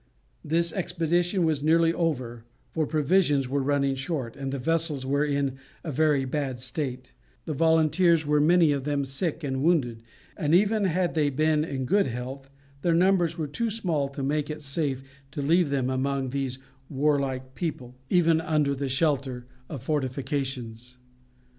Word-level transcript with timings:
This 0.43 0.73
expedition 0.73 1.45
was 1.45 1.61
nearly 1.61 1.93
over, 1.93 2.43
for 2.71 2.87
provisions 2.87 3.47
were 3.47 3.61
running 3.61 3.93
short, 3.93 4.35
and 4.35 4.51
the 4.51 4.57
vessels 4.57 5.05
were 5.05 5.23
in 5.23 5.59
a 5.83 5.91
very 5.91 6.25
bad 6.25 6.59
state, 6.59 7.13
the 7.45 7.53
volunteers 7.53 8.25
were 8.25 8.41
many 8.41 8.71
of 8.71 8.83
them 8.83 9.05
sick 9.05 9.43
and 9.43 9.61
wounded, 9.61 10.01
and 10.35 10.55
even 10.55 10.85
had 10.85 11.13
they 11.13 11.29
been 11.29 11.63
in 11.63 11.85
good 11.85 12.07
health 12.07 12.49
their 12.81 12.95
numbers 12.95 13.37
were 13.37 13.45
too 13.45 13.69
small 13.69 14.09
to 14.09 14.23
make 14.23 14.49
it 14.49 14.63
safe 14.63 15.03
to 15.29 15.41
leave 15.43 15.69
them 15.69 15.91
among 15.91 16.31
these 16.31 16.57
warlike 16.89 17.53
people, 17.53 17.93
even 18.09 18.41
under 18.41 18.73
the 18.73 18.89
shelter 18.89 19.45
of 19.69 19.83
fortifications. 19.83 20.97